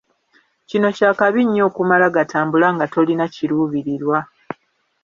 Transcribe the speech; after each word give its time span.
Kino 0.69 0.87
kya 0.97 1.11
kabi 1.19 1.41
nnyo 1.45 1.63
okumala 1.69 2.05
gatambula 2.15 2.67
nga 2.75 2.85
tolina 2.93 3.25
kiluubirirwa. 3.33 4.19